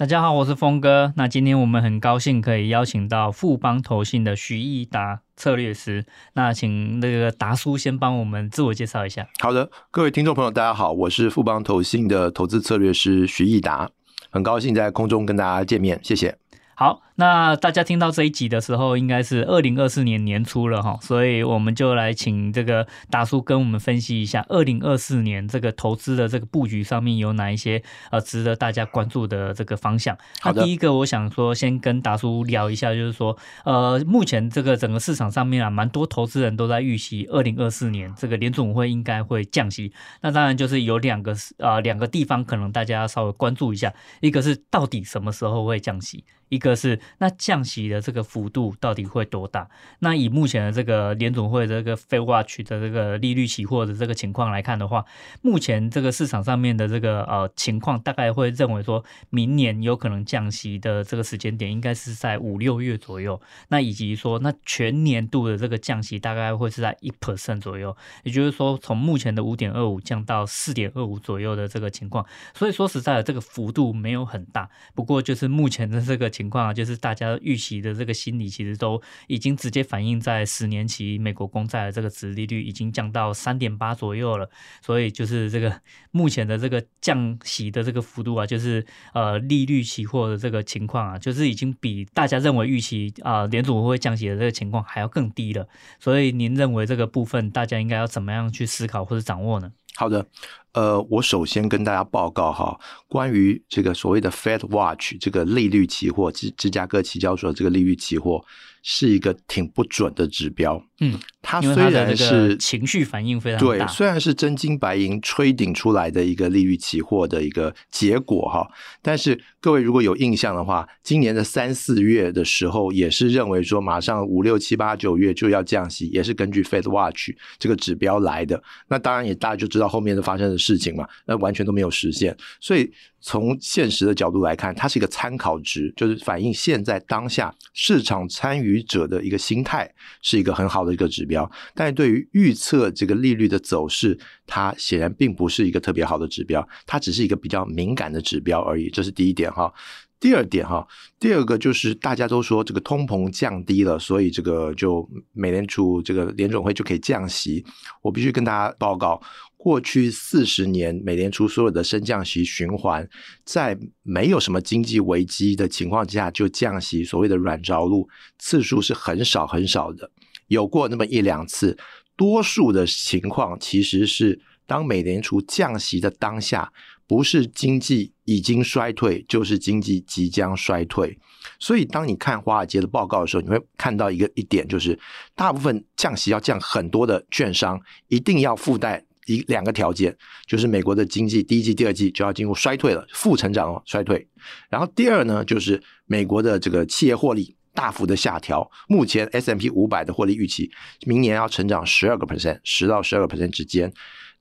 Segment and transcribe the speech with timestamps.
[0.00, 1.12] 大家好，我是峰哥。
[1.16, 6.06] 那今天我们很高兴可以邀请到富邦投信的徐益达策略师。
[6.32, 9.28] 那请那个达叔先帮我们自我介绍一下。
[9.40, 13.90] 好的，各位听众朋友，大家好，我是富邦投信的投资策略师徐益达，
[14.30, 16.38] 很高兴在空中跟大家见面，谢谢。
[16.74, 30.16] 好，那大家听到这一集的时候，应该是二零二四年年初了哈，所以我们就来请这个达叔跟我们分析一下二零二四年这个投资的这个布局上面有哪一些呃值得大家关注的这个方向。
[30.40, 39.92] 好，第一个我想说，先跟达叔聊一下，就是说呃，目前这个整个市场上面啊，蛮多投资人都在预期二零二四年这个联总会应该会降息。
[40.22, 46.24] 那当然就是有两个呃两个地方可能大家稍微关注一下，一个是到底什么时候会降息。
[46.50, 49.68] 一个是那降息的这个幅度到底会多大？
[49.98, 55.04] 那以目前的这个联总会的这个 Fed Watch 的这个利率期货的这个情况来看的话，
[55.42, 63.38] 目前这个市场上面的这个呃情况，大概会认为说明年有可能降息的这个时间点应该是在五六月左右。
[63.68, 67.94] 那以及说那全年度的这个降息大概会是在一 percent 左右，
[68.24, 72.24] 也就是说从目前的五点二五降到四点二五左右的这个情况。
[72.54, 76.30] 所以说实在的这个幅度没有很大，不过就是目前的这个。
[76.30, 84.48] 情况啊，就是大家预期的这个心理，其实都已经直接反映在十年期美国公债的这个殖利率已经降到三点八左右了。
[84.82, 88.84] 所以就是这个目前的这个降息的这个幅度啊，就是
[89.14, 95.66] 呃利率期货的这个情况啊，就是已经比大家认为预期啊联储会会降息的这个情况还要更低了。
[95.98, 99.72] 所以您认为这个部分大家应该要怎么样去思考或者掌握呢？
[99.96, 100.26] 好的。
[100.72, 102.78] 呃，我首先跟大家报告哈，
[103.08, 108.44] 关于这个所谓的 Fed Watch 这个利率期货，芝芝加哥期交所这个利率期货。
[108.82, 118.66] 是一个挺不准的指标，嗯，它虽然是情绪反应非常大，对，虽然是真金白银吹顶出来的一个利率期货的一个结果哈，
[119.02, 132.90] 但是各位如果有印象的话，今年的三四月的时候也是认为说马上五六七八九月就要降息，也是根据 Fed Watch 这个指标来的，那当然也大家就知道后面的发生的事情嘛，那完全都没有实现，所以。
[133.20, 139.92] 从现实的角度来看，它是一个参考值，就是反映现在当下市场参与者的一个心态，
[140.22, 141.50] 是一个很好的一个指标。
[141.74, 148.88] 但是对于预测这个利率的走势，它显然并不是一个特别好的指标，它只是一个比较敏感的指标而已。
[148.90, 149.72] 这是第一点哈。
[150.20, 150.86] 第二点哈，
[151.18, 157.64] 第二个就是大家都说这个通膨降低了，所以这个就美联储这个联总会就可以降息。
[158.02, 159.20] 我必须跟大家报告。
[159.56, 163.06] 过去四十年，美联储所有的升降息循环，
[163.44, 168.08] 在没有什么经济危机的情况之下就降息，所谓的软着陆
[168.38, 170.10] 次数是很少很少的，
[170.46, 171.76] 有过那么一两次。
[172.16, 176.72] 多数的情况其实是当美联储降息的当下，
[177.10, 181.18] 不是经济已经衰退，就是经济即将衰退。
[181.58, 184.96] 所以，当你看华尔街的报告的时候，你会看到一个一点，就是
[185.34, 189.04] 大部分降息要降很多的券商，一定要附带。
[189.26, 190.16] 一两个条件，
[190.46, 194.26] 就是美国的经济第一季、第二季就要进入衰退了，负成长哦，衰退。
[194.68, 198.68] 然后第二呢，就是美国的这个企业获利大幅的下调。
[198.88, 200.70] 目前 S M P 五百的获利预期，
[201.06, 203.92] 明年要成长十二个 percent，十到十二个 percent 之间，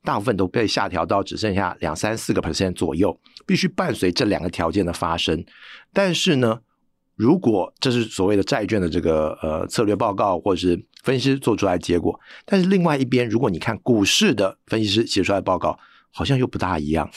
[0.03, 3.19] 大部分都被下调到只剩下两三四个 percent 左右。
[3.45, 5.43] 必须伴随这两个条件的发生，
[5.91, 6.59] 但是呢，
[7.15, 15.79] 如果这是所谓的债券的这个呃策略报告，或者是分析师做出来的结果，但是另外一边，如果你看股市的分析师写出来的报告，
[16.11, 17.09] 好像又不大一样。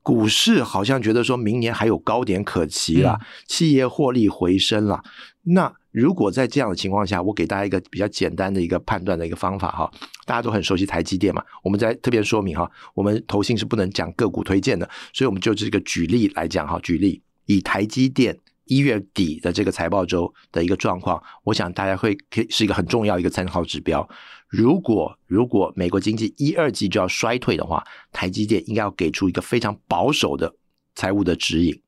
[0.00, 5.02] 股市好像觉得说明年还有高点可期了，嗯、企业获利回升了。
[5.44, 9.90] 那如果在这样的情况下，我给大家一个比较简单的一个判断的一个方法哈，
[10.26, 18.38] 大家都很熟悉台积电嘛，我们在特别说明哈，我们投信是不能讲个股推荐的，所以我们就这个举例来讲哈，举例以台积电。
[18.66, 24.08] 一月底的这个财报周的一个状况，我想大家会可以是一个很重要一个参考指标。
[24.48, 30.50] 如果如果美国经济一二季就要衰退的话，台积电应该要给出一个非常保守的
[30.94, 31.78] 财务的指引。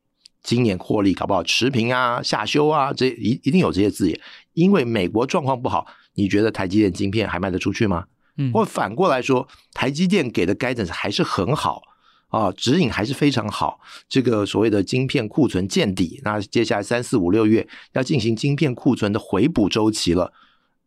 [0.47, 4.19] 今年获利搞不好持平啊、下修啊，这一一定有这些字眼。
[4.53, 5.85] 因为美国状况不好，
[6.15, 8.05] 你觉得台积电晶片还卖得出去吗？
[8.39, 11.83] 嗯，或反过来说，台积电给的 guidance 还是很好。
[12.29, 13.81] 啊，指引还是非常好。
[14.09, 20.33] 这个所谓的晶片库存见底，那接下来三四五六月要进行晶片库存的回补周期了。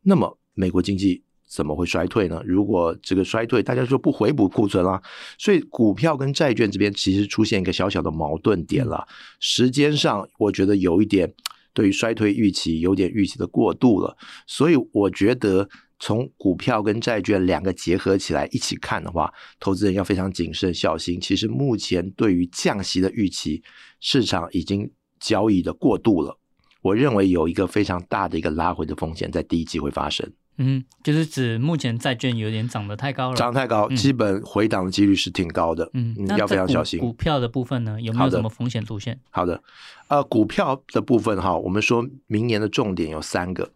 [0.04, 2.42] 那么美国经济怎么会衰退呢？
[2.46, 5.02] 如果这个衰退，大家就不回补库存了，
[5.40, 9.08] 所以股票跟债券这边其实出现一个小小的矛盾点了。
[9.40, 11.34] 时间上，我觉得有一点
[11.74, 14.16] 对于衰退预期有点预期的过度了，
[14.46, 15.68] 所以我觉得
[16.00, 21.20] 从股票跟债券两个结合起来一起看的话，投资人要非常谨慎小心。
[21.20, 23.64] 其实目前对于降息的预期，
[24.00, 26.38] 市场已经交易的过度了。
[26.82, 30.32] 我认为有一个非常大的一个拉回的风险在第一季会发生。
[30.60, 35.90] 嗯，就是指目前债券有点涨得太高了，涨太高，嗯、基本回档的几率是挺高的。
[35.94, 37.00] 嗯，要非常小心。
[37.00, 39.18] 股票的部分呢，有没有什么风险出现？
[39.32, 39.64] 好的，
[40.10, 43.72] 呃，股票的部分哈，我们说明年的重点有三个，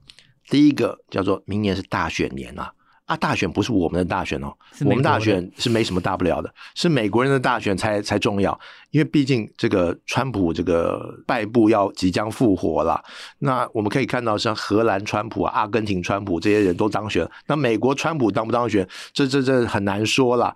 [0.50, 2.74] 第一个叫做明年是大选年啊。
[3.06, 4.54] 啊，大选不是我们的大选哦，
[4.86, 8.58] 我们大选是没什么大不了的，是美国人的大选才才重要，
[8.92, 13.04] 因为毕竟这个川普这个败部要即将复活了。
[13.40, 20.56] 那我们可以看到，像荷兰川普、阿根廷川普这些人都当选，那美国川普当不当选，这这这很难说了。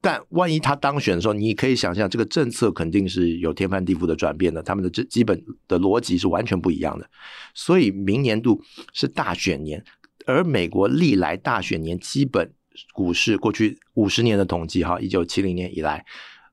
[0.00, 7.08] 但万一他当选的时候，你可以想象，这个政策肯定是有天翻地覆的转变的，他们的这基本的逻辑是完全不一样的。
[7.54, 8.60] 所以明年度
[8.92, 9.82] 是大选年。
[10.26, 12.52] 而美国历来大选年基本
[12.92, 16.04] 股市过去五十年的统计，哈，一九七零年以来，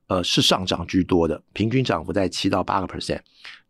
[0.06, 3.20] 呃，是上涨居多的，平均涨幅在七到八个 percent。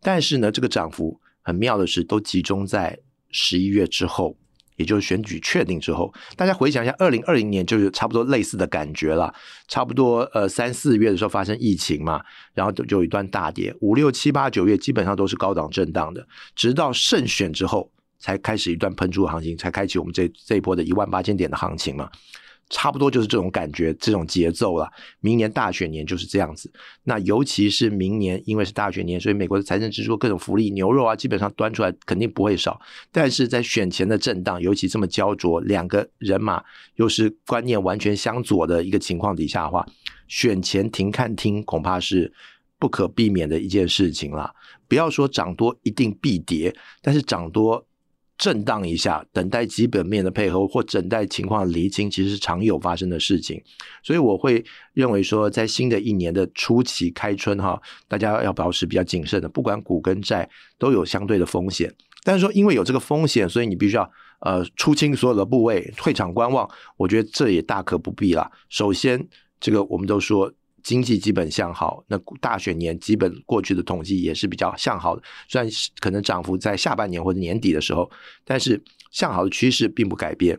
[0.00, 2.98] 但是呢，这个涨幅很妙的是，都集中在
[3.30, 4.36] 十一月之后，
[4.76, 6.12] 也就是选举确定之后。
[6.36, 9.32] 大家回想一下，二零二零年就是差不多类似的感觉了，
[9.68, 12.20] 差不多呃三四月的时候发生疫情嘛，
[12.52, 17.90] 然后就就有一段大跌，五六七八九月基本上都是高档震荡的，直到胜选之后。
[18.22, 22.08] 才开始一段喷出的行情，才开启我们这这一波的一万八千点的行情嘛，
[22.70, 24.88] 差不多就是这种感觉，这种节奏了。
[25.20, 26.72] 明年大选年就是这样子，
[27.02, 32.80] 那尤其是明年，因为是大选年，所以美国的财政支出、各种福利、牛肉啊，基本上端出来肯定不会少。
[33.10, 36.62] 但是在选前的震荡，尤其这么焦灼，两个人马
[36.94, 39.84] 又是观念完全相左的一个情况底下的话，
[40.28, 42.32] 选前停看听恐怕是
[42.78, 44.54] 不可避免的一件事情了。
[44.88, 47.84] 不要说涨多一定必跌，但是涨多。
[48.42, 53.62] 震荡一下，等待基本面的配合或等待情况厘清，其实是常有发生的事情。
[54.02, 61.94] 所以我会认为说，在新的一年的初期开春哈，大家要保持比较谨慎的，不管股跟债都有相对的风险。
[62.24, 64.10] 但是说，因为有这个风险，所以你必须要
[64.40, 66.68] 呃出清所有的部位，退场观望。
[66.96, 68.50] 我觉得这也大可不必啦。
[68.68, 69.24] 首先，
[69.60, 70.52] 这个我们都说。
[70.82, 75.70] 经济基本向好，那大选年基本过去的统计也是比较向好的，虽然
[76.00, 78.10] 可能涨幅在下半年或者年底的时候，
[78.44, 80.58] 但是向好的趋势并不改变。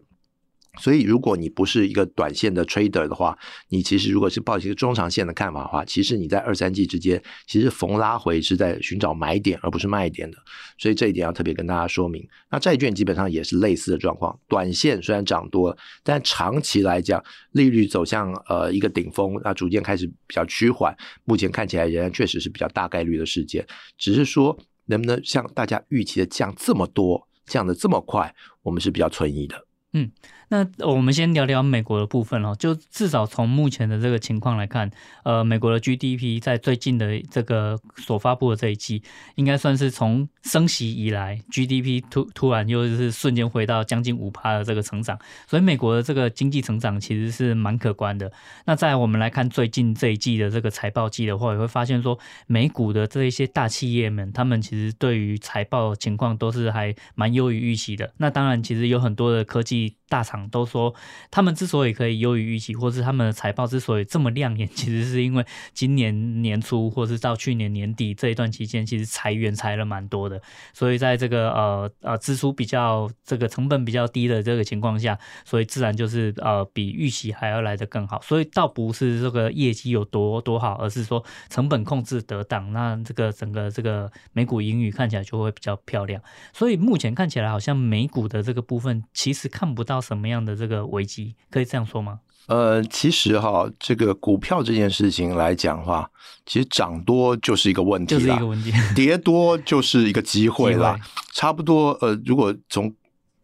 [0.80, 3.38] 所以，如果你不是一个短线的 trader 的话，
[3.70, 10.38] 你其实如果是抱一个中长线的看法的话，其实你在二三季之间，其实逢拉回是在寻找买点，而不是卖点的。
[10.80, 12.28] 所以这一点要特别跟大家说明。
[12.50, 20.96] 那债券基本上也是类似的状况，短线虽然涨多了，但长期来讲，利率走向呃一个顶峰，那逐渐开始比较趋缓。
[21.24, 23.64] 目前看起来仍然确实是比较大概率的事件，
[23.96, 28.34] 只是说能不能像大家预期的降这么多，降的这么快，
[28.64, 29.68] 我们是比较存疑的。
[29.94, 30.12] 嗯。
[30.50, 34.92] 那我们先聊聊美国的部分哦，就至少从目前的这个情况来看，
[35.24, 39.02] 呃，美国的 GDP 在最近的这个所发布的这一季，
[39.34, 45.18] 应该算是从升息以来 GDP 突突然又是瞬间回到将近五趴的这个成长，
[45.48, 48.32] 所以美国的这个经济成长其实是蛮可观的。
[48.66, 58.14] 那在我们来看最近这一季的这个财报季的话，也会发现说，美股的这一些大企业们，他们其实对于财报情况都是还蛮优于预期的。
[58.18, 60.44] 那当然，其实有很多的科技大厂。
[60.50, 60.94] 都说
[61.32, 70.42] 他们之所以可以优于预期，或是他们的财报之所以这么亮眼， 其实是因为今年年初或是到去年年底这一段期间，其实裁员裁了蛮多的，
[70.74, 78.22] 所以在这个呃呃支出比较这个成本比较低的这个情况下，所以自然就是呃比预期还要来得更好。
[78.22, 86.22] 所以倒不是这个业绩有多多好，而是说成本控制得当，那这个整个这个美股盈余看起来就会比较漂亮。
[86.52, 90.44] 所以目前看起来好像美股的这个部分其实看不到什么样。
[90.44, 92.20] 的这个危机可以这样说吗？
[92.48, 96.10] 呃，其实哈，这个股票这件事情来讲的话，
[96.46, 101.00] 其实涨多就是一个问题，就是一个问题，跌多就是一个机会了。
[101.34, 102.94] 差不多，呃，如果从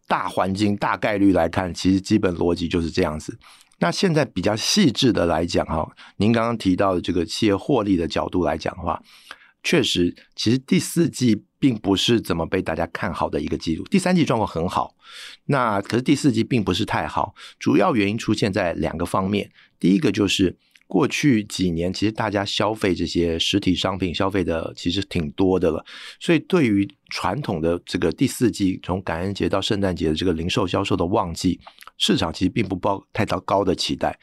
[0.06, 3.38] 大环境大概率来看，其实基本逻辑就是这样子。
[3.78, 9.00] 那现在比较细致的来讲哈，您刚刚提到的这个企业获利的角度来讲的话，
[9.62, 11.44] 确实，其实第四季。
[11.60, 14.96] 并不是怎么被大家看好的一个季度，第三季状况很好，
[15.44, 25.84] 那可是第四季并不是太好，主要原因出现在两个方面，第一个就是过去几年，其实大家消费这些实体商品消费的其实挺多的了，
[26.18, 31.60] 所以对于传统的这个第四季，从感恩节到圣诞节的这个零售销售的旺季，
[31.98, 34.18] 市场其实并不抱太高高的期待，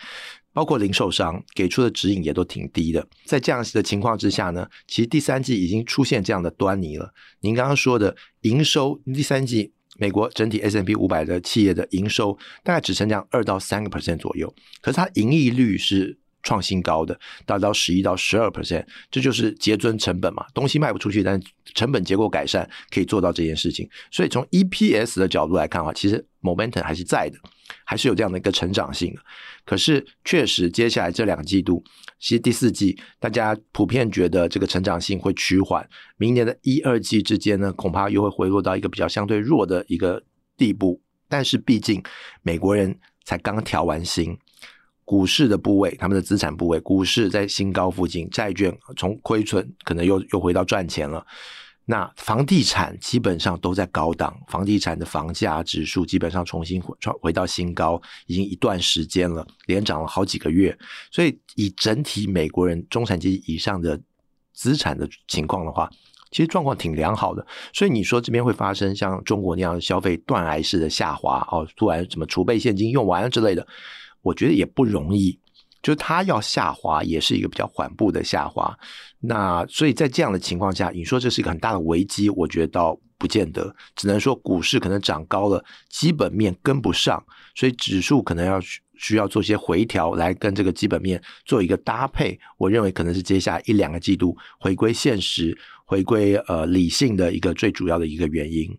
[0.57, 3.07] 包括零售商给出的指引也都挺低的。
[3.25, 7.13] 在这样的情况之下呢，其实第三季已经出现这样的端倪了。
[7.41, 16.17] 您刚刚说的营收，第三季美国整体 S M P 五百的企业的营收大概只剩下二到三个 percent 左右，可是它盈利率是。
[16.47, 21.37] 创新高的达到十一到十二 percent，这就是节尊成本嘛，东西卖不出去，但
[21.75, 23.89] 成本结构改善可以做到这件事情。
[24.09, 27.37] 所以从 EPS 的角度来看的话，其实 momentum 还是在的，
[27.83, 29.13] 还是有这样的一个成长性。
[29.65, 31.83] 可是确实，接下来这两季度，
[32.17, 35.85] 其实第四季大家普遍觉得这个成长性会趋缓，
[36.15, 40.23] 明年的一二季之间呢，恐怕又会回落到一个比较相对弱的一个
[40.55, 41.01] 地步。
[41.27, 42.01] 但是毕竟
[42.41, 44.37] 美国人才刚调完薪。
[45.07, 51.25] 股市的部位，他们的资产部位，股市在新高附近，债券从亏损可能又又回到赚钱了。
[51.85, 60.77] 那房地产基本上都在高档，房地产的房价指数基本上重新回回到新高，已经一段时间了，连涨了好几个月。
[61.09, 63.97] 所以以整体美国人中产阶级以上的
[64.51, 65.89] 资产的情况的话，
[66.31, 67.47] 其实状况挺良好的。
[67.71, 73.65] 所以你说这边会发生像中国那样消费断崖式的下滑哦，突然什么储备现金用完了之类的。
[74.27, 75.39] 我觉得也不容易，
[75.81, 78.77] 就它要下滑，也是一个比较缓步的下滑。
[79.19, 87.23] 那所以在这样的情况下，你说这是一个很大的危机，我觉得倒不见得，只能说股市可能涨高了，基本面跟不上，
[87.55, 88.59] 所以指数可能要
[88.95, 92.37] 需要做些回调来跟这个基本面做一个搭配。
[92.57, 98.77] 我认为可能是接下来一两个季度回归现实、回归呃理性的一个最主要的一个原因。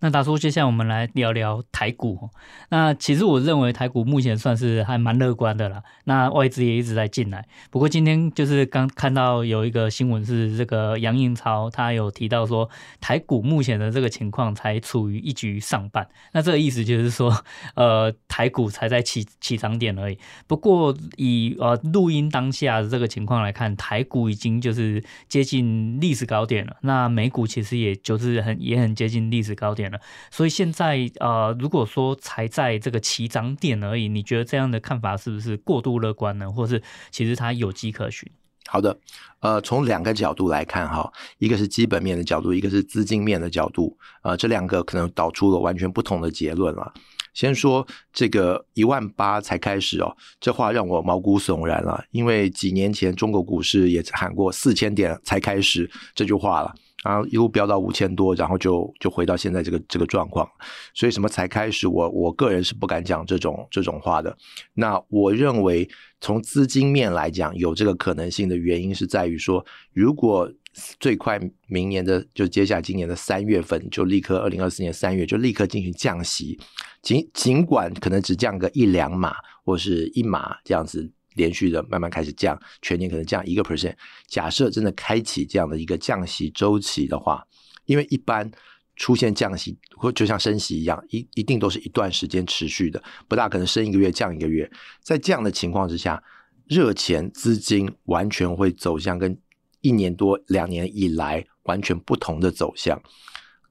[0.00, 2.30] 那大叔，接下来我们来聊聊台股。
[2.68, 5.82] 那其实我认为台股目前算是还蛮乐观的啦。
[6.04, 7.44] 那外资也一直在进来。
[7.70, 16.08] 不过今天就是刚看到有一个新闻是这个杨应超他有提到说，台股目前的这个情况才处于一局上半。
[16.32, 17.36] 那这个意思就是说，
[17.74, 20.18] 呃，台股才在起起涨点而已。
[20.46, 26.76] 不过以呃录音当下的这个情况来看，台股已经就是接近历史高点了。
[26.82, 29.87] 那美股其实也就是很也很接近历史高点。
[30.30, 36.50] 所以现在呃，如果说才在这个起涨点而已，你觉得这样的看法是不是过度乐观呢？
[36.50, 38.30] 或是其实它有迹可循？
[38.66, 38.98] 好的，
[39.40, 46.92] 呃，从两个角度来看哈，一个是基本面的角度，一个是资金面的角度，呃，这两个可能导出了完全不同的结论了。
[47.32, 56.74] 先说这个一万八才开始哦，这话让我毛骨悚然了，因为几年前中国股市也喊过四千点才开始这句话了。
[57.04, 60.48] 然后一路飙到五千多，然后就就回到现在这个这个状况，
[60.94, 61.86] 所以什么才开始？
[61.86, 64.36] 我我个人是不敢讲这种这种话的。
[64.74, 65.88] 那我认为
[66.20, 70.52] 从资金面来讲，有这个可能性的原因是在于说，如果
[70.98, 76.58] 最快明年的就接下来今年的三月份就立刻二零二四年三月就立刻进行降息，
[77.02, 81.12] 尽尽管可能只降个一两码或是一码这样子。
[81.38, 83.94] 连续的慢慢开始降，全年可能降一个 percent。
[84.26, 87.42] 假设真的开启这样的一个降息周期的话，
[87.86, 88.50] 因为一般
[88.96, 94.70] 出现降息或就像升息一样，一一定都是一段时间持续的，不大可能升一个月降一个月。
[95.00, 96.22] 在这样的情况之下，
[96.66, 99.38] 热钱资金完全会走向跟
[99.80, 103.00] 一年多两年以来完全不同的走向。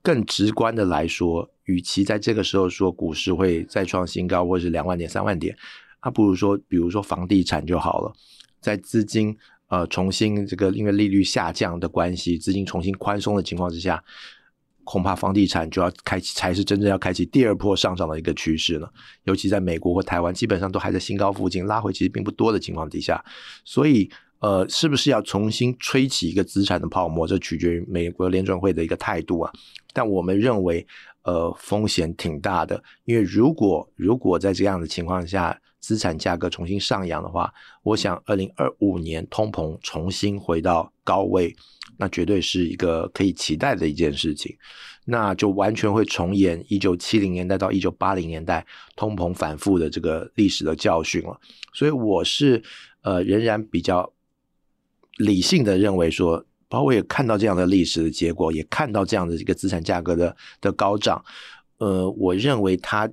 [0.00, 5.54] 更直观的来说，与其在这个时候说股市会再创新高，或是两万点、三万点。
[6.00, 8.12] 他不如说，比如说房地产就好了，
[8.60, 9.36] 在资金
[9.68, 14.02] 呃重新这个因为利率下降的关系，资金重新宽松的情况之下，
[14.84, 18.90] 恐怕房地产就要开启，才是真正要开启第二波上涨的一个趋势了。
[19.24, 23.22] 尤其在美国或台湾，基本上都还在新高附近，拉回其实并不多的情况底下，
[23.64, 29.52] 所以呃，是不是要重新吹起一个资产的泡沫，这取决于美国联准会的一个态度啊。
[29.92, 30.86] 但我们认为，
[31.22, 41.54] 呃，风险挺大的，因为如果如果在这样的情况下，资产价格重新上扬的话，我想二零二五年通膨重新回到高位，
[41.96, 44.56] 那绝对是一个可以期待的一件事情。
[45.04, 51.40] 那就完全会重演一九七零年代到一九八零年代通膨反复的这个历史的教训了。
[51.72, 52.62] 所以我是
[53.02, 54.12] 呃仍然比较
[55.16, 61.24] 理性的认为说，包括我也看到这样的历史的结果，也看到这样的一个资产价格的的高涨。
[61.78, 63.08] 呃，我认为它。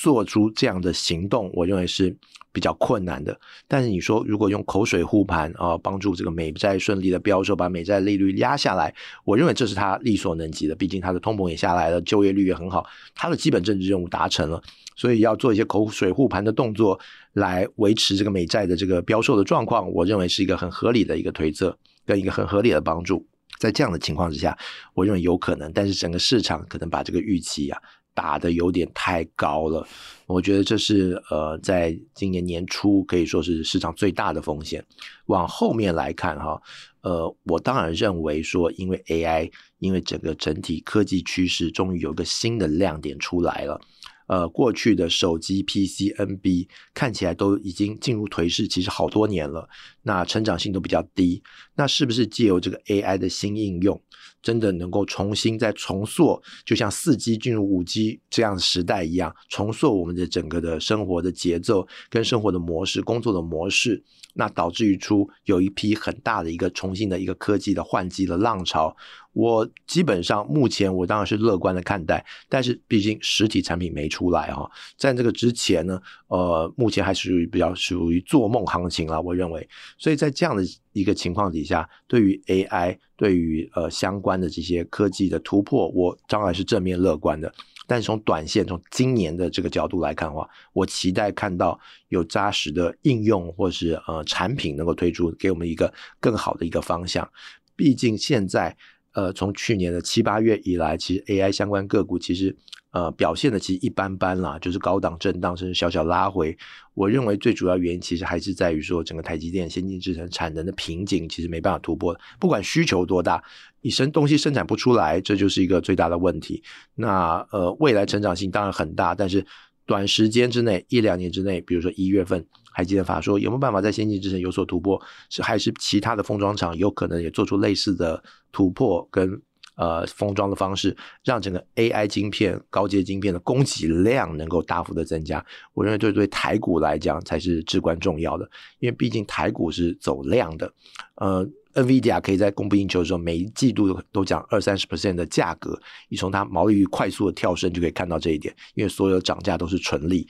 [0.00, 2.16] 做出这样的行动，我认为是
[2.52, 3.36] 比较困难的。
[3.66, 10.74] 但是你说，如果用口水护盘啊，帮助这个美债顺利的标售，把美债利率压下来，我认为这是他力所能及的。
[10.76, 14.62] 毕竟他的通膨也下来了，就业率也很好，他的基本政治任务达成了。
[14.94, 16.98] 所以要做一些口水护盘的动作，
[17.32, 21.76] 来维持这个美债的这个标售的状况，我认为是一个很合理的一个推测，
[22.06, 23.26] 跟一个很合理的帮助。
[23.58, 24.56] 在这样的情况之下，
[24.94, 27.80] 我认为有可能，但是整个市场可能把这个预期啊。
[28.18, 29.86] 打得有点太高了，
[30.26, 34.84] 我觉得这是呃，在今年年初可以说是市场最大的风险。
[35.26, 36.60] 往后面来看哈，
[37.02, 43.80] 呃，我当然认为说，因为 AI，因为整个整体科技趋势终于有个新的亮点出来了。
[44.26, 49.68] 呃，过去的手机、PC、NB 看起来都已经进入颓势，其实好多年了，
[50.08, 51.42] 那成长性都比较低。
[51.74, 54.00] 那是不是借由这个 AI 的新应用，
[54.42, 64.02] 真的能够重新再重塑，就像四 G 进入五 G 这样的时代一样，重塑我们的整个的生活的节奏、跟生活的模式、工作的模式？
[64.34, 68.94] 那导致于出有一批很大的一个重新的一个科技的换机的浪潮，
[69.32, 80.62] 我基本上目前我当然是乐观的看待，但是毕竟实体产品没出来哈，在这个之前呢，呃，目前还是属于比较属于做梦行情了，我认为，所以在这样的
[80.92, 87.52] 一个情况底下，对于 AI，对于呃相关的这些科技的突破，我当然是正面乐观的。
[87.86, 97.28] 但是从短线，从今年的这个角度来看的话，我期待看到有扎实的应用或是呃产品能够推出，给我们一个更好的一个方向。
[97.74, 98.76] 毕竟现在
[99.18, 102.56] 呃从去年的七八月以来，其实 AI 相关个股其实。
[102.90, 106.56] 呃，表现的其实一般般啦，就是高档震荡，甚至小小拉回。
[106.94, 112.18] 我认为最主要原因其实还是在于说，整个台积电先进制程产能的瓶颈其实没办法突破。
[112.40, 113.44] 不管需求多大，
[113.82, 116.62] 你生东西生产不出来，这就是一个最大的问题。
[116.94, 119.44] 那呃，未来成长性当然很大，但是
[119.88, 125.02] 短时间之内，一两年之内，比如说一月份，还记得法说有没有办法在先进制程有所突破？
[125.28, 129.42] 是还是其他的封装厂有可能也做出类似的突破跟？
[129.80, 140.74] 呃，封装的方式让整个 AI 晶片、高阶晶片的供给量能够大幅的增加，我认为这对台股来讲才是至关重要的，因为毕竟台股是走量的。
[141.14, 141.48] 呃
[141.82, 150.28] ，NVIDIA 可以在供不应求的时候，每一季度都讲二三十 percent 的价格，你从它毛利率快速的跳升就可以看到这一点，因为所有的涨价都是纯利。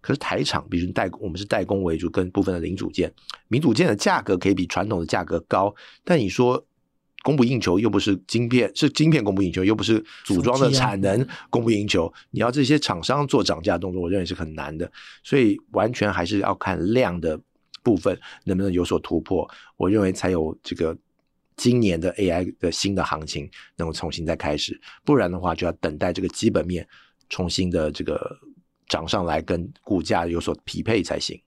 [0.00, 3.12] 可是台厂，比如代工，我们是代工为主，跟部分的零组件，
[3.48, 5.74] 零组件的价格可以比传统的价格高，
[6.04, 6.64] 但你说。
[7.22, 12.06] 供不应求又不是晶片，是晶片供不应求，又不是组装的产能供不应求。
[12.06, 14.90] 啊、你要这些厂商做涨价动作，我认为是很难的。
[15.22, 17.38] 所以完全还是要看量的
[17.82, 20.96] 部分能不能有所突破，我认为才有这个
[21.56, 24.80] 今年的 AI 的新的行情能够重新再开始。
[25.04, 26.86] 不然的话，就要等待这个基本面
[27.28, 28.38] 重新的这个
[28.88, 31.40] 涨上来，跟股价有所匹配才行。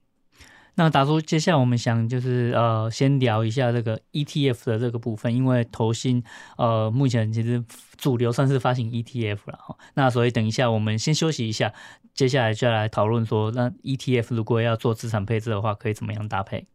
[0.75, 6.23] 那达叔，接下来我们想就是呃，先聊一下这个 ETF 的这个部分，因为投信
[6.57, 7.63] 呃目前其实
[7.95, 9.75] 主流算是发行 ETF 了哈。
[9.93, 11.71] 那所以等一下我们先休息一下，
[12.15, 16.65] 接下来就要来讨论说，那 ETF 如果要做资产配置的话，可以怎么样搭配？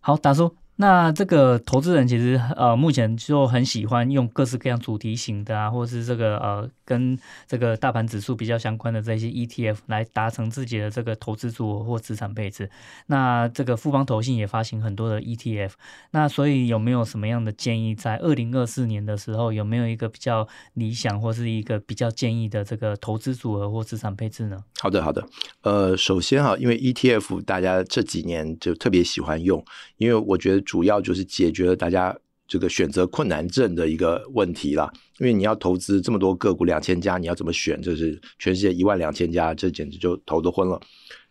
[0.00, 0.56] 好，达叔。
[0.76, 12.68] 那这个投资人其实呃，目前就很喜欢用各式各样主题型的啊，或是这个呃，跟这个大盘指数比较相关的这些 ETF 来达成自己的这个投资组合或资产配置。
[13.06, 15.72] 那这个富邦投信也发行很多的 ETF。
[16.10, 24.58] 那所以有没有什么样的建议，在二零二四年的时候，有没有一个比较理想或是一个比较建议的这个投资组合或资产配置呢？
[24.80, 25.24] 好的，好的。
[25.62, 29.64] 呃，首先哈，因为 ETF 大家这几年就特别喜欢用，
[29.98, 30.62] 因为我觉得。
[30.72, 32.16] 主要就是解决了大家
[32.52, 37.80] 这个选择困难症的一个问题啦，因为你要投资这么多个股两千家，你要怎么选？
[37.80, 40.78] 这是全世界一万两千家，这简直就头都昏了。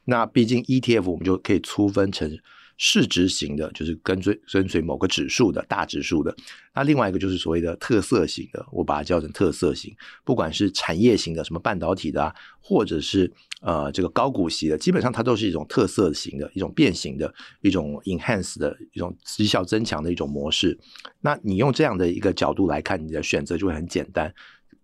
[0.05, 2.27] 那毕竟 ETF 我们就可以粗分成。
[2.83, 6.35] 市值型的，就是跟随跟随某个指数的大指数的。
[6.73, 9.95] 那另外一个就是所谓的特色型的，我把它叫成特色型。
[10.23, 20.75] 不管是产业型的，什么半导体的啊，或者是呃这个高股息的，基本上它都是一种特色型的一种变形的一种 enhance 的一种绩效增强的一种模式。
[21.19, 24.33] 那你用这样的一个角度来看，你的选择就会很简单。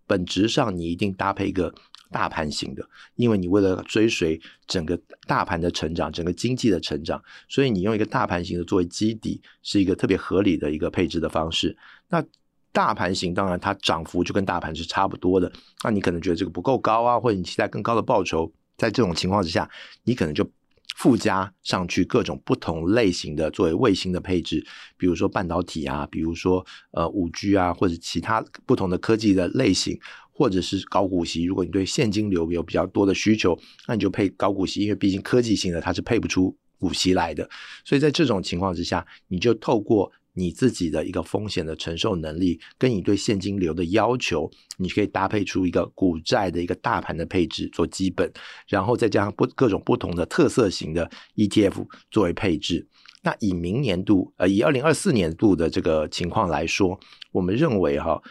[0.06, 1.74] 本质上你一定搭配一个。
[2.10, 11.76] 大盘型的，因为你为了追随整个大盘的成长，整个经济的成长，所以你用一个大盘型的作为基底，是一个特别合理的一个配置的方式。
[12.08, 12.24] 那
[12.72, 15.50] 大盘型当然它涨幅就跟大盘是差不多的，
[15.84, 19.68] 那你可能觉得这个不够高啊，或者你期待更高的报酬，在这种情况之下，
[20.04, 20.48] 你可能就
[20.96, 24.64] 附加上去各种不同类型的作为卫星的配置，
[24.96, 29.98] 比如说半导体啊，比如说呃五 G 啊，或者其他不同的科技的类型。
[30.38, 31.42] 或者是高股息。
[31.42, 37.50] 如果你对现金流有比较多的需求，那你就配高股息，因为毕竟科技型的它是配不出股息来的。
[37.84, 48.32] 所以在这种情况之下，你就透过你自己的一个风险的承受能力，跟你对现金流的要求，你可以搭配出一个股债的一个大盘的配置做基本，
[48.68, 52.86] 然后再加上不各种不同的特色型的 ETF 作为配置。
[53.24, 57.00] 那以明年度，呃，以二零二四年度的这个情况来说，
[57.32, 58.22] 我们认为哈，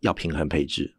[0.00, 0.94] 要平衡配置，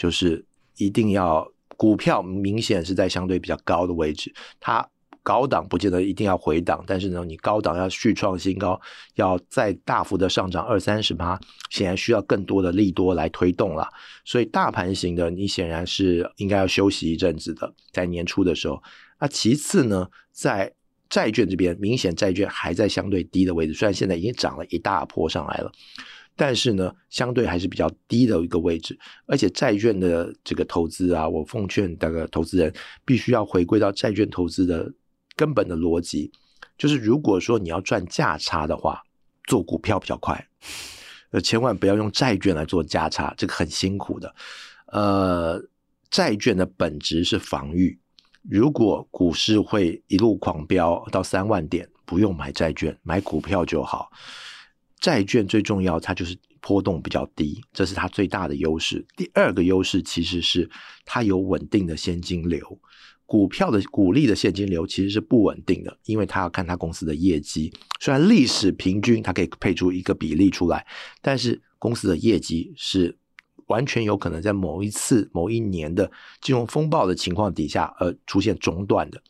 [0.00, 0.42] 就是
[0.78, 4.88] 一定要股票明显是在相对比较高的位置，它
[5.22, 8.80] 高档不见得一定要回档，但是呢，你高档要续创新高，
[9.16, 13.86] 要再大幅的上涨二三十趴，显然需要更多的利多来推动了。
[14.24, 18.82] 所以大盘型的，你显然是应该要休息一阵子的，在年初的时候。
[19.18, 20.72] 那其次呢，在
[21.10, 25.70] 债券这边明显债券还在相对低的位置，虽然现在已经涨了一大波上来了，
[26.40, 28.98] 但是呢，相对还是比较低的一个位置。
[29.26, 32.72] 而且债券的这个投资啊，我奉劝这个投资人
[33.04, 34.90] 必须要回归到债券投资的
[35.36, 36.32] 根本的逻辑，
[36.78, 39.02] 就是如果说你要赚价差的话，
[39.44, 40.48] 做股票比较快，
[41.32, 44.34] 呃，千万不要用债券来做价差，这个很辛苦的。
[44.86, 45.62] 呃，
[46.10, 48.00] 债券的本质是防御。
[48.48, 54.10] 如果股市会一路狂飙到三万点，不用买债券，买股票就好。
[55.00, 59.04] 债券最重要，它就是波动比较低，这是它最大的优势。
[59.16, 60.68] 第二个优势其实是
[61.04, 62.78] 它有稳定的现金流。
[63.24, 67.72] 股票的股利的现金流其实是不稳定的，因为它要看它公司的业绩。
[68.00, 70.86] 虽然历史平均它可以配出一个比例出来，
[71.22, 73.16] 但是公司的业绩是。
[73.66, 76.10] 完全有可能在某一次、某一年的
[76.40, 79.22] 金融风暴的情况底下，而出现中断的。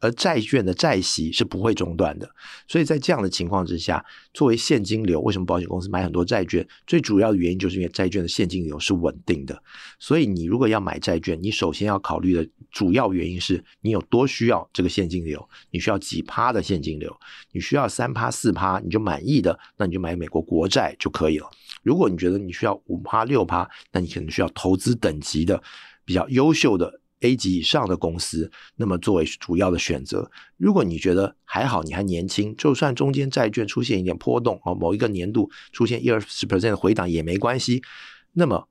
[0.00, 2.28] 而债券的债息是不会中断的，
[2.68, 4.04] 所以在这样的情况之下，
[4.34, 6.66] 作为现金流，为什么保险公司买很多债券？
[6.86, 9.60] 最主要的原因就是因为债券的现金流是稳定的。
[9.98, 17.14] 所以你如果要买债券，你首先要考虑的主要原因是你有多需要这个现金流，你需要几趴的现金流，
[17.52, 21.48] 你需要三趴四趴你就满意的，那你就买美国国债就可以了。
[21.82, 25.62] 如果你觉得你需要五趴六趴，那你可能需要投资等级的
[26.04, 27.00] 比较优秀的。
[27.20, 30.30] A 级以上的公司，那么作为主要的选择。
[30.56, 37.82] 如果你觉得还好，你还年轻，就算中间债券出现一点波动，哦，某一个年度出现一二十 percent 的回档也没关系。
[38.32, 38.68] 那么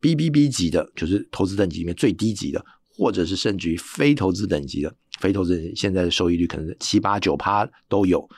[0.00, 2.64] BBB 级的，就是投资等级里面最低级的，
[2.96, 8.28] 或者是甚至于非投资等级的，非投资现在的收益率可能七八九趴都有。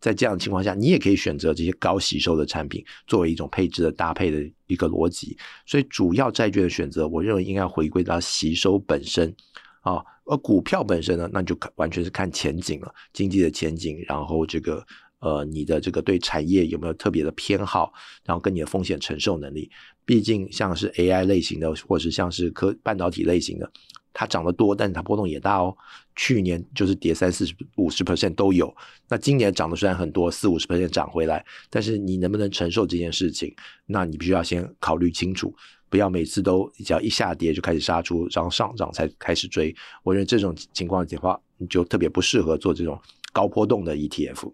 [0.00, 5.36] 在这样的情况下，你也可以选择这些高吸收的产品作为一种配置的搭配的一个逻辑。
[5.64, 9.34] 所以，主要债券的选择，我认为应该回归到吸收本身
[9.80, 10.02] 啊。
[10.24, 14.84] 而股票本身呢，那就完全是看前景了，经济的前景，然后这个
[15.20, 17.92] 呃，你的这个对产业有没有特别的偏好，
[18.24, 19.70] 然后跟你的风险承受能力。
[20.04, 23.70] 毕竟，像是 AI 类型的，或者是像是科半导体类型的。
[24.18, 25.76] 它涨得多，但是它波动也大哦。
[26.14, 28.74] 去年就是跌三四十、五十 percent 都有。
[29.10, 33.54] 那今年涨的虽然很多，四五十 percent 涨回来，但是你能不能承受这件事情？
[33.84, 35.54] 那你必须要先考虑清楚，
[35.90, 39.76] 不要每次都只要一下跌就开始杀出，然后上涨才开始追。
[40.02, 42.98] 我认为这种情况的话，你就特别不适合做这种
[43.34, 44.50] 高波动的 ETF。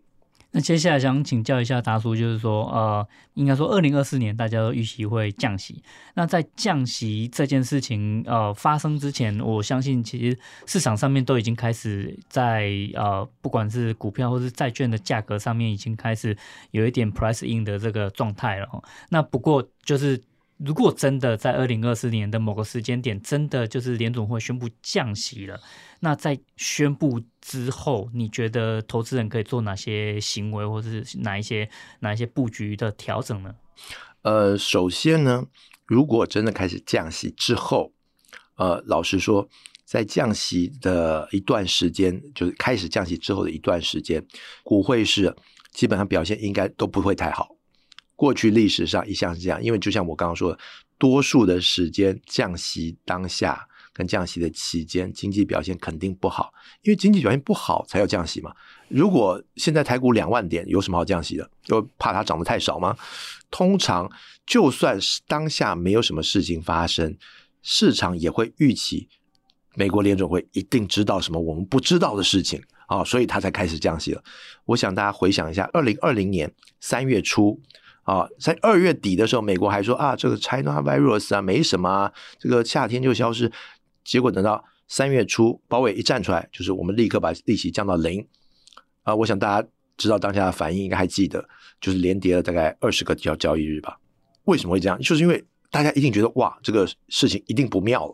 [0.52, 5.82] 那接下来想请教一下达叔，就是说，呃，应该说二零二四年大家都预期会降息。
[6.14, 16.36] 那在降息这件事情呃发生之前，我相信其实市场上面都已经开始在呃，不管是股票或是债券的价格上面，已经开始
[16.70, 18.68] 有一点 price in 的这个状态了。
[19.08, 20.22] 那不过就是。
[20.64, 25.60] 如果真的在二零二四年的某个时间点，真的就是联总会宣布降息了，
[26.00, 31.68] 那在宣布之后，你觉得投资人可以做哪些行为，或者是哪一些
[32.00, 33.54] 哪一些布局的调整呢？
[34.22, 35.44] 呃，首先呢，
[35.84, 37.92] 如果真的开始降息之后，
[38.54, 39.48] 呃，老实说，
[39.84, 44.24] 在降息的一段时间，就是开始降息之后的一段时间，
[44.62, 45.34] 股汇市
[45.72, 47.48] 基本上表现应该都不会太好。
[48.14, 50.58] 过去历史上一向是这样，因为就像我刚刚说的，
[50.98, 58.54] 多数的时间降息当下跟降息的期间，经济表现肯定不好，因为经济表现不好才要降息嘛。
[58.88, 61.50] 如果现在台股两万点，有什么好降息的？
[61.66, 62.96] 又怕它涨得太少吗？
[63.50, 64.08] 通常
[64.46, 67.16] 就算是当下没有什么事情发生，
[67.62, 69.08] 市场也会预期
[69.74, 74.22] 美国联准会一定知道什么我们不知道的事情啊，所以他才开始降息了。
[74.66, 77.60] 我想大家回想一下，二零二零年三月初。
[78.02, 83.50] 啊，在二月底的时候，美国还说啊，这个 China virus 啊，没什么啊，这个夏天就消失。
[84.04, 88.26] 结果等到三月初，鲍威一站出来，就是我们立刻把利息降到零。
[89.04, 91.48] 啊，我想大家知道当下的反应，应该还记得，
[91.80, 93.96] 就是连跌了大概二十个交交易日吧。
[94.44, 94.98] 为什么会这样？
[95.00, 98.12] 就是因为大家一定觉得哇，这个事情一定不妙，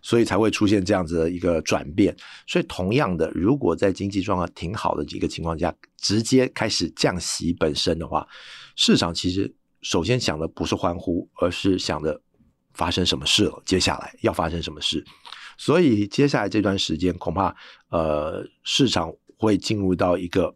[0.00, 2.16] 所以才会出现这样子的一个转变。
[2.46, 8.26] 所以同样的，如果在经济状况挺好的几个情况下，直接开始降息本身的话，
[8.76, 12.20] 市场其实首先想的不是欢呼，而是想着
[12.72, 15.04] 发生什么事了，接下来要发生什么事。
[15.56, 17.54] 所以接下来这段时间，恐怕
[17.88, 20.54] 呃市场会进入到一个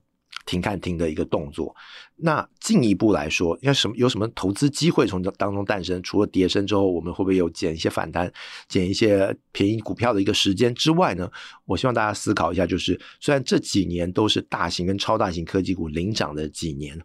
[0.48, 1.76] 停看停的一个动作。
[2.20, 6.02] 那进一步来说，应该什么有什么投资机会从当中诞生？
[6.02, 8.32] 除了跌升之后，我们会不会有捡一些反弹、
[8.66, 11.30] 捡一些便宜股票的一个时间之外呢？
[11.64, 16.98] 我希望大家思考一下，就是虽然这几年都是大型跟超大型科技股领涨的几年，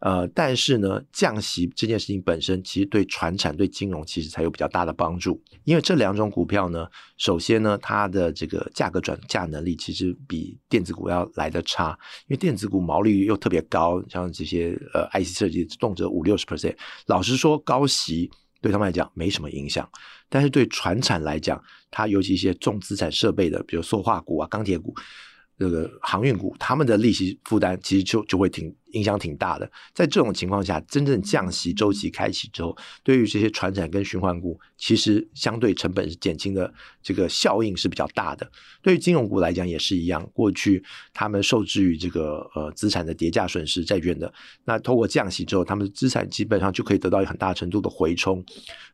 [0.00, 5.40] 呃，但是呢，降息这件事情本身其实对传产、对金融其实才有比较大的帮助。
[5.64, 14.74] 因为这两种股票呢，首先呢，它的这个价格转嫁能力其实比电子股要来得差，因为电子股毛利率又特别高，像这些。
[14.94, 16.74] 呃，IC 设计动辄五六十 percent，
[17.06, 18.30] 老实说，高息
[18.62, 19.86] 对他们来讲没什么影响，
[20.30, 24.94] 但是对船产来讲，它尤其一些重资产设备的，比如塑化股啊、钢铁股。
[25.58, 29.68] 这个航运股，他们的利息负担其实就就会挺影响挺大的。
[29.92, 38.48] 在这种情况下，真正降息周期开启之后，对于这些船产跟循环股，其实相对成本是减轻的，这个效应是比较大的。
[38.80, 40.80] 对于金融股来讲也是一样，过去
[41.12, 44.32] 他们受制于这个呃资产的跌价损失债券的，
[44.64, 48.44] 那透过降息之后，他们的资产基本上就可以得到很大程度的回冲。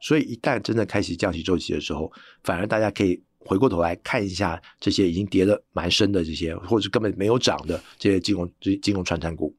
[0.00, 2.10] 所以一旦真的开启降息周期的时候，
[2.42, 3.22] 反而大家可以。
[3.44, 9.54] 回过头来看一下这些已经跌的蛮深的这些，或者是根本没有涨的这些金融、这金融传产股。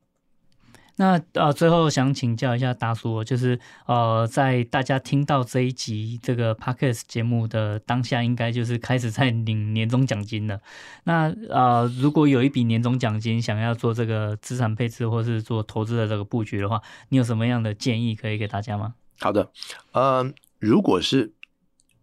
[0.97, 10.61] 那呃，最后想请教一下达叔，就是呃，在大家听到这一集这个 Podcast 节目的当下，应该就是开始在领年终奖金了。
[11.03, 18.95] 那呃，如果有一笔年终奖金，想要做这个资产配置或是做投资的这个布局的话，你有什么样的建议可以给大家吗？
[19.19, 19.51] 好的，
[19.91, 21.33] 呃，如果是。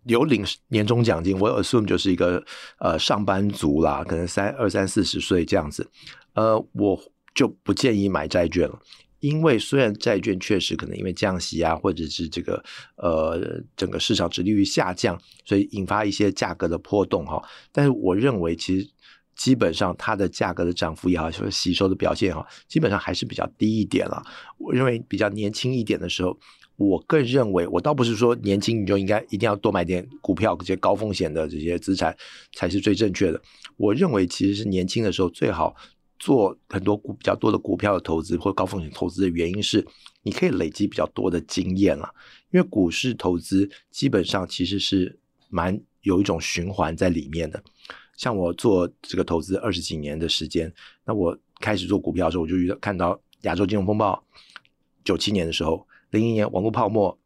[0.04, 2.44] 有领年终奖金，我 assume 就是一个
[2.78, 5.88] 呃上班族啦，可能三二三四十岁这样子，
[6.34, 7.00] 呃，我
[7.34, 8.76] 就不建议买债券了，
[9.20, 12.62] 因为虽然债券确实可能因为降息啊，或者是这个
[12.96, 18.90] 呃整个市场殖利率下降，所以引发一些价格的波动哈，但是我认为其实
[19.36, 24.20] 基本上它的价格的涨幅也好，或者吸收的表现哈，基本上还是比较低一点了。
[24.58, 26.36] 我认为比较年轻一点的时候。
[26.82, 32.16] 我更认为，我倒不是说年轻你就应该一定要多买点股票，这些高风险的这些资产
[32.54, 33.40] 才是最正确的。
[33.76, 35.74] 我认为其实是年轻的时候最好
[36.18, 39.86] 做很多股比较多的股票的投资或高风险投资的原因是，
[40.22, 42.12] 你可以累积比较多的经验了。
[42.50, 45.18] 因为股市投资基本上其实是
[45.48, 47.62] 蛮有一种循环在里面的。
[48.16, 50.72] 像我做这个投资二十几年的时间，
[51.04, 54.22] 那我开始做股票的时候，我就遇到看到亚洲金融风暴，
[55.04, 55.86] 九七年的时候。
[56.12, 57.18] 零一年网络泡沫，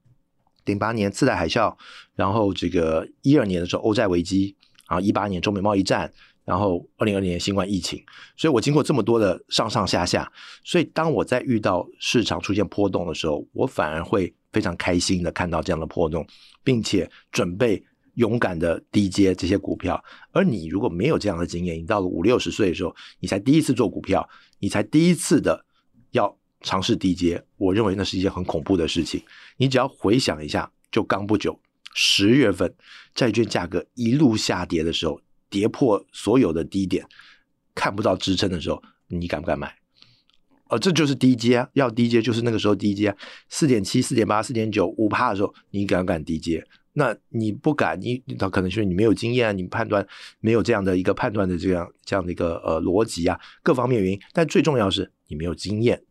[0.64, 1.77] 零八年次贷海啸，
[2.14, 4.57] 然后这个一二年的时候欧债危机，
[4.88, 6.11] 然后一八年中美贸易战，
[6.44, 8.01] 然后二零二零年新冠疫情，
[8.37, 16.25] 所以我经过这么多的上上下下，所以当我在遇到市场出现波动的时候，我反而会非常开心的看到这样的波动，
[16.62, 20.01] 并且准备勇敢的低接这些股票。
[20.31, 24.29] 而你如果没有这样的经验，你到了五六十岁的时候，你才第一次做股票，
[24.61, 25.64] 你才第一次的
[26.12, 26.38] 要。
[26.62, 29.23] 尝试低接，我认为那是一件很恐怖的事情。
[29.57, 31.59] 你只要回想一下，就刚不久，
[31.95, 32.75] 十月份
[33.14, 37.07] 债券价格一路下跌的时候，跌破所有的低点，
[37.75, 39.75] 看不到支撑的时候，你敢不敢买？
[40.69, 43.16] 呃，这就是低接啊，要低接就是那个时候低接啊，
[43.49, 46.66] 四点七、四点八、四点九、五趴的时候，你敢不敢低接？
[46.95, 50.05] 那你不敢，你他可能就是你没有经验啊，你判断
[50.40, 54.19] 没有这样的一个判断的这样这样的一个呃逻辑啊，各方面原因。
[54.33, 56.03] 但最重要是你没有经验。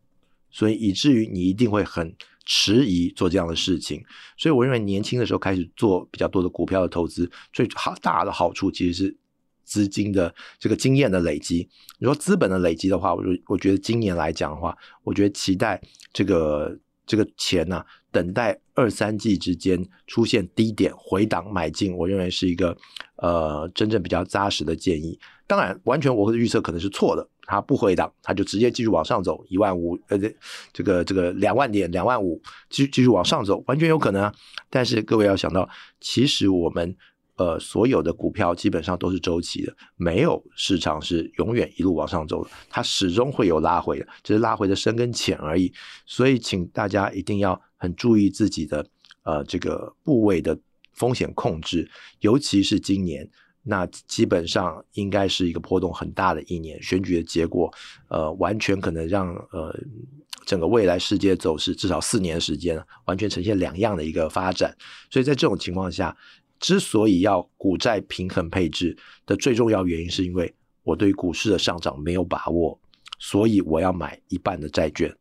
[0.55, 2.15] 所以以至于你一定会很
[2.45, 4.01] 迟疑做这样的事情，
[4.37, 9.17] 所以我认为年轻的时候开始做比较多的股票的投资，最好大的好处其实是
[9.65, 11.67] 资金的这个经验的累积。
[11.99, 15.81] 你说资本的累积的话，我我觉得今年来讲的话，我觉得期待
[16.13, 22.75] 这个这个钱呐、啊，等待二三季之间出现低点回档买进，我认为是一个
[23.17, 25.19] 呃真正比较扎实的建议。
[25.47, 27.27] 当然，完全我的预测可能是错的。
[27.47, 30.35] 它不回档，它就直接继续往上走，一万五，呃，这
[30.73, 32.41] 这个这个两万点，两万五，
[32.71, 34.33] 继继续往上走，完全有可能啊。
[34.67, 35.69] 但是各位要想到，
[36.01, 36.97] 其实我们
[37.37, 45.71] 呃所有的股票基本上都是周期的，没有市场是永远一路往上走的，它始终会有拉回的，只是拉回的深跟浅而已。
[46.05, 48.85] 所以，请大家一定要很注意自己的
[49.23, 50.57] 呃这个部位的
[50.93, 51.89] 风险控制，
[52.21, 53.29] 尤其是今年。
[53.67, 57.73] 那基本上应该是一个波动很大的一年，选举的结果，
[58.09, 59.75] 呃，完全可能让呃
[60.45, 64.71] 整个未来世界走势至少四年时间，完全呈现两样的一个发展。
[65.09, 66.15] 所以在这种情况下，
[66.59, 72.79] 之所以要股债平衡配置的最重要原因，是因为我对股市的上涨没有把握，
[73.19, 75.13] 所以我要买一半的债券。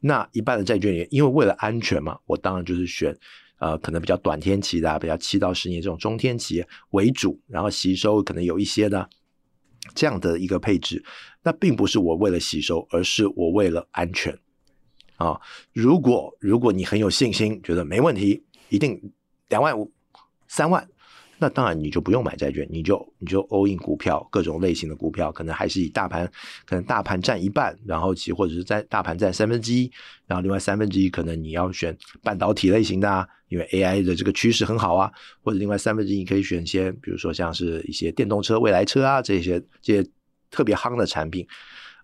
[0.00, 3.14] 那一半的债券也因为为了安全嘛，我当然就是选
[3.58, 9.08] 呃可能比较短天期的，比较七到十年这种中天期为主，然后吸收可能有一些的
[9.94, 11.04] 这样的一个配置。
[11.42, 14.36] 那并不是我为了吸收，而是我为了安全
[15.16, 15.38] 啊。
[15.72, 19.12] 如果如果你很有信心，觉得没问题，一定
[19.48, 19.92] 两万五。
[20.50, 20.84] 三万，
[21.38, 26.26] 那当然你就不用买债券，你就你就 all in 股票，各种类型的股票，可能还是以大盘，
[26.66, 29.88] 可能大盘占一半，然后其或者是在大盘占三分之一，
[30.26, 35.08] 然后另外三分之一可能你要选半导体类型的啊，因为 AI 的这个趋势很好啊，
[35.44, 40.04] 或者另外三分之一你可以选一些，比如说像是一些电动车、未来车啊这些这些
[40.50, 41.46] 特别夯的产品，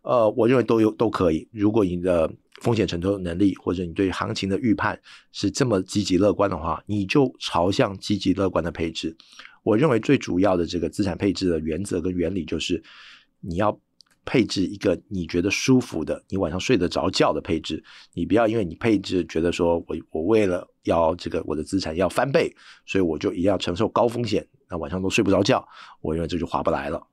[0.02, 2.30] 呃，我认为都有都可以，如果你的。
[2.62, 4.98] 风险承受能力，或者你对行情的预判
[5.32, 9.16] 是这么积极乐观的话，你就朝向积极乐观的配置。
[9.62, 12.82] 我认为最主要的这个资产配置的原则跟原理就是，
[13.40, 13.78] 你要
[14.24, 17.82] 配置一个你觉得舒服的、你晚上睡得着觉的配置。
[18.14, 22.54] 你不要因为你配置觉得说我我为了要这个我的资产要翻倍，
[22.86, 25.66] 所以我就一定要承受高风险，那晚上都睡不着觉。
[26.00, 27.06] 我认为这就划不来了。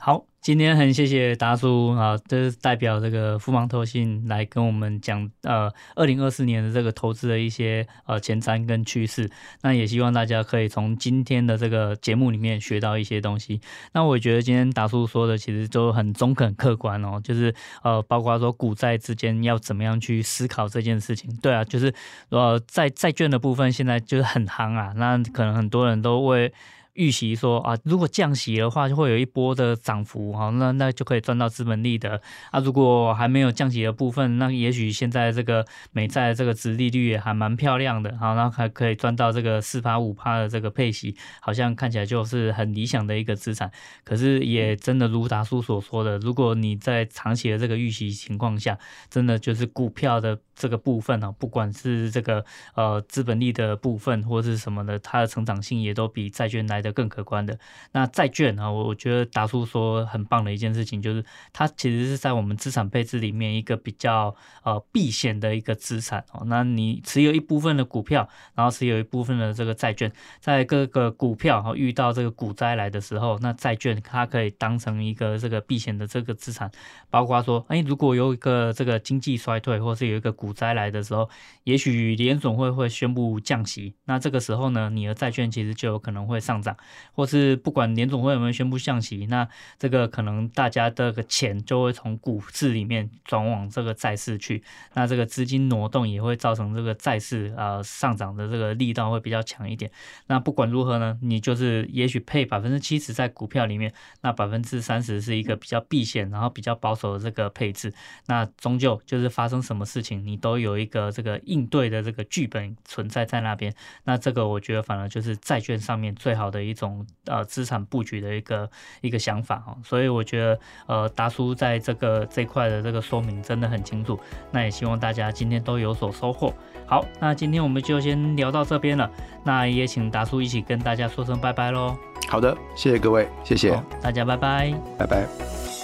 [0.00, 9.28] 好，今天很谢谢达叔啊，这是代表这个富邦投信来跟我们讲呃，二零二四年的这个投资的一些呃前瞻跟趋势。
[9.62, 13.60] 那也希望大家可以从今天的这个节目里面学到一些东西。
[13.92, 21.28] 那我觉得今天达叔说的其实都很中肯客观哦，就是呃，包括说股债之间要怎么样去思考这件事情。
[21.42, 21.92] 对啊，就是
[22.28, 26.52] 呃，债债券的部分现在就是很夯啊，那可能很多人都会。
[26.98, 32.20] 预期说啊，如果降息的话，就会有一波的涨幅，好，那那就可以赚到资本利得。
[32.50, 43.70] 啊，如果还没有降息的部分，那也许现在这个美债这个殖利率也还蛮漂亮的，好，那还可以赚到这个四趴五趴的这个配息，好像看起来就是很理想的一个资产。
[44.02, 48.76] 可是也真的如达叔所说的，如果你在长期的这个预期情况下，
[49.08, 56.87] 真的就是股票的这个部分啊，不管是这个呃资本利的部分或是什么的，它的成长性也都比债券来的。
[56.92, 57.58] 更可观的
[57.92, 66.44] 那债券啊，我觉得达叔说很棒的一件事情，就是它其实是在我们资产配置里面一个比较呃避险的一个资产哦。
[66.46, 76.70] 那你持有一部分的股票，然后持有一部分的这个债券，在各个股票哈遇到这个股灾来的时候，那债券它可以当成一个这个避险的这个资产，
[77.10, 81.28] 包括说，哎，如果有一个这个经济衰退，或是有一个股灾来的时候，
[81.64, 86.67] 也许联总会会宣布降息，那这个时候呢，你的债券其实就有可能会上涨。
[87.14, 94.62] 或是不管联总会有没有宣布降息，那这个可能大家的个钱就会从股市里面转往这个债市去，
[94.94, 99.90] 那这个资金挪动也会造成这个债市呃上涨的这个力道会比较强一点。
[100.26, 107.92] 那不管如何呢，你就是也许配百分之七十在股票里面，那百分之三十是一个比较避险，然后比较保守的这个配置。
[108.26, 113.74] 那终究就是发生什么事情，你都有一个这个应对的这个剧本存在在那边。
[114.04, 116.78] 那这个我觉得反而就是债券上面最好的一。
[116.78, 124.16] 种呃资产布局的一个一个想法哈，所以我觉得呃达叔在这个这块的这个说明真的很清楚，
[124.52, 126.54] 那也希望大家今天都有所收获。
[126.86, 129.10] 好，那今天我们就先聊到这边了，
[129.42, 131.96] 那也请达叔一起跟大家说声拜拜喽。
[132.28, 135.77] 好的，谢谢各位，谢谢，大家拜拜，拜拜。